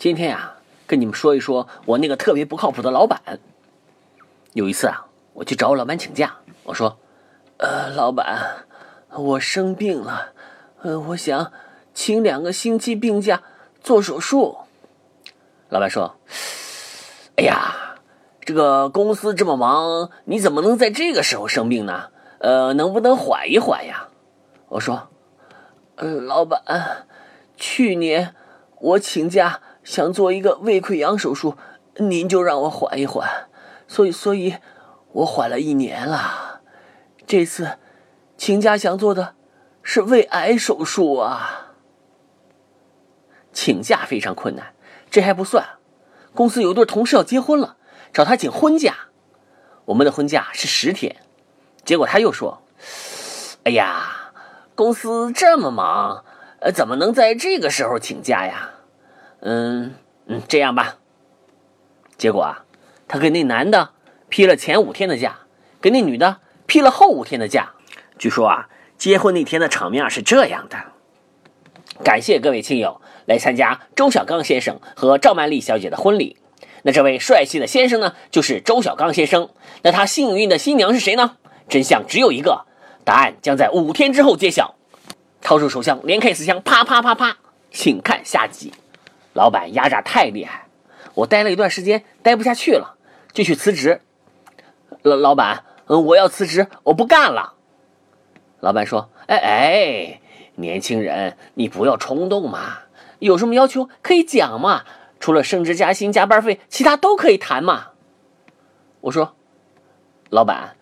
[0.00, 0.54] 今天呀，
[0.86, 3.20] 跟你们说一说我那个特别不靠谱的老板。
[4.54, 6.98] 有一次啊，我去找我老板请假，我说
[7.60, 8.64] ：“呃，老板，
[9.10, 10.32] 我生病了，
[10.80, 11.52] 呃，我想
[11.92, 13.42] 请两个星期病假
[13.82, 14.60] 做手术。”
[15.68, 16.16] 老板说
[17.36, 17.98] ：“哎呀，
[18.40, 22.08] 这个公司这么忙，你怎么能在这个时候生病呢？
[22.38, 24.08] 呃，能不能缓一缓呀？”
[24.68, 25.10] 我说
[25.96, 26.62] ：“呃，老板，
[27.58, 28.34] 去年
[28.78, 31.56] 我请假想做一个胃溃疡手术，
[31.96, 33.48] 您就让我缓一缓，
[33.88, 34.56] 所以，所以，
[35.12, 36.60] 我缓了一年了。
[37.26, 37.78] 这次
[38.36, 39.34] 请假想做的
[39.82, 41.74] 是胃癌手术啊。
[43.52, 44.74] 请假非常困难。”
[45.10, 45.66] 这还不算，
[46.36, 47.76] 公司有一对同事要结婚了，
[48.12, 48.94] 找他请婚假。
[49.86, 51.16] 我们的婚假是十天，
[51.84, 52.62] 结果他又说
[53.64, 54.32] ：“哎呀，
[54.76, 56.24] 公司这么忙，
[56.60, 58.70] 呃，怎么能在这个时候请假呀？”
[59.40, 59.94] 嗯
[60.26, 60.96] 嗯，这样吧。
[62.16, 62.64] 结果啊，
[63.08, 63.90] 他给那男的
[64.28, 65.40] 批了前五天的假，
[65.80, 67.72] 给那女的批了后五天的假。
[68.18, 70.78] 据说啊，结婚那天的场面是这样的。
[72.04, 73.00] 感谢各位亲友。
[73.26, 76.36] 来参加周小刚先生和赵曼丽小姐的婚礼。
[76.82, 79.50] 那这位帅气的先生呢，就是周小刚先生。
[79.82, 81.36] 那他幸运的新娘是谁呢？
[81.68, 82.64] 真相只有一个，
[83.04, 84.74] 答案将在五天之后揭晓。
[85.40, 87.36] 掏出手枪，连开四枪，啪啪啪啪，
[87.70, 88.72] 请看下集。
[89.32, 90.66] 老板压榨太厉害，
[91.14, 92.96] 我待了一段时间，待不下去了，
[93.32, 94.00] 就去辞职。
[95.02, 97.54] 老老板，嗯，我要辞职，我不干了。
[98.60, 100.20] 老板说：“哎哎，
[100.56, 102.80] 年轻人，你不要冲动嘛。”
[103.20, 104.84] 有什么要求可以讲嘛？
[105.18, 107.88] 除了升职加薪、加班费，其他都可以谈嘛。
[109.02, 109.34] 我说，
[110.30, 110.76] 老板，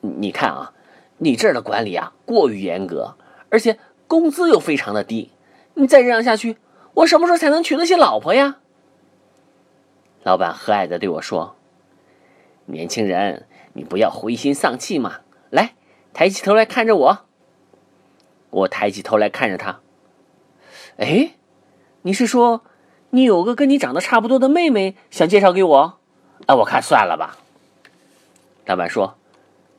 [0.00, 0.72] 你看啊，
[1.18, 3.16] 你这儿的管理啊过于严格，
[3.50, 5.32] 而且工资又非常的低，
[5.74, 6.56] 你再这样下去，
[6.96, 8.56] 我什么时候才能娶得起老婆呀？
[10.22, 11.56] 老板和蔼的对我说
[12.66, 15.74] ：“年轻人，你不要灰心丧气嘛，来，
[16.14, 17.18] 抬起头来看着我。”
[18.48, 19.80] 我抬起头来看着他，
[20.96, 21.32] 哎。
[22.02, 22.62] 你是说，
[23.10, 25.98] 你有个跟你长得差不多的妹妹想介绍给我？
[26.46, 27.36] 哎，我看算了吧。
[28.64, 29.18] 老板说：“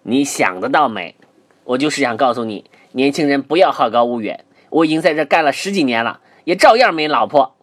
[0.03, 1.15] 你想得到美，
[1.63, 4.45] 我就是想告诉你，年轻人不要好高骛远。
[4.69, 7.55] 我已经在这干了十几年了，也照样没老婆。”